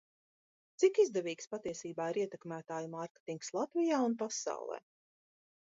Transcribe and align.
Cik 0.83 0.99
izdevīgs 1.03 1.49
patiesībā 1.51 2.09
ir 2.13 2.19
ietekmētāju 2.23 2.91
mārketings 2.97 3.55
Latvijā 3.59 4.01
un 4.11 4.21
pasaulē? 4.25 4.85